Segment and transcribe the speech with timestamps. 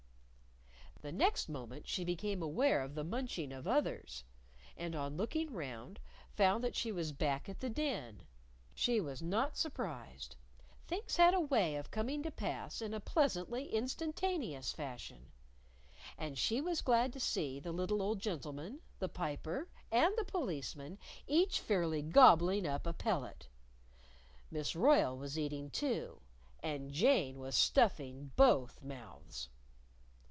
[1.03, 4.23] The next moment she became aware of the munching of others.
[4.77, 5.99] And on looking round,
[6.35, 8.21] found that she was back at the Den.
[8.75, 10.35] She was not surprised.
[10.87, 15.31] Things had a way of coming to pass in a pleasantly instantaneous fashion.
[16.19, 20.99] And she was glad to see the little old gentleman, the Piper and the Policeman
[21.25, 23.47] each fairly gobbling up a pellet.
[24.51, 26.21] Miss Royle was eating, too,
[26.61, 29.49] and Jane was stuffing both mouths.